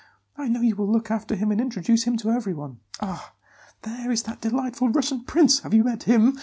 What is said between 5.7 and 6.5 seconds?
you met him?